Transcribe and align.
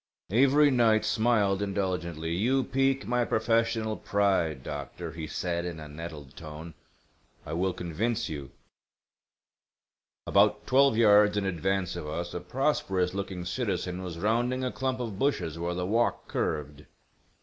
Avery 0.31 0.71
Knight 0.71 1.05
smiled 1.05 1.61
indulgently. 1.61 2.31
"You 2.33 2.63
pique 2.63 3.05
my 3.05 3.23
professional 3.23 3.95
pride, 3.95 4.63
doctor," 4.63 5.11
he 5.11 5.27
said 5.27 5.63
in 5.63 5.79
a 5.79 5.87
nettled 5.87 6.35
tone. 6.35 6.73
"I 7.45 7.53
will 7.53 7.71
convince 7.71 8.27
you." 8.27 8.49
About 10.25 10.65
twelve 10.65 10.97
yards 10.97 11.37
in 11.37 11.45
advance 11.45 11.95
of 11.95 12.07
us 12.07 12.33
a 12.33 12.39
prosperous 12.39 13.13
looking 13.13 13.45
citizen 13.45 14.01
was 14.01 14.17
rounding 14.17 14.63
a 14.63 14.71
clump 14.71 14.99
of 14.99 15.19
bushes 15.19 15.59
where 15.59 15.75
the 15.75 15.85
walk 15.85 16.27
curved. 16.27 16.87